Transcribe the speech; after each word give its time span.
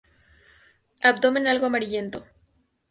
Abdomen 1.11 1.45
algo 1.45 1.67
amarillento. 1.67 2.23